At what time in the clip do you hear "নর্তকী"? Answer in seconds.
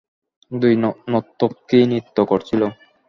1.11-1.79